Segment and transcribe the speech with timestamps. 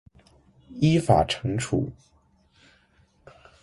[0.79, 1.91] 依法惩处